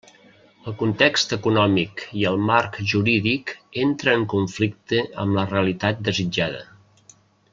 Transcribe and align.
El 0.69 0.73
context 0.77 1.35
econòmic 1.35 2.01
i 2.21 2.25
el 2.29 2.39
marc 2.47 2.79
jurídic 2.93 3.53
entra 3.83 4.17
en 4.21 4.25
conflicte 4.35 5.05
amb 5.25 5.39
la 5.41 5.47
realitat 5.55 6.01
desitjada. 6.09 6.65